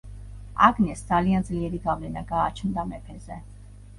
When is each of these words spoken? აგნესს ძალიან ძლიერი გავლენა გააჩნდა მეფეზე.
აგნესს 0.67 1.03
ძალიან 1.09 1.45
ძლიერი 1.49 1.81
გავლენა 1.83 2.25
გააჩნდა 2.31 2.89
მეფეზე. 2.95 3.37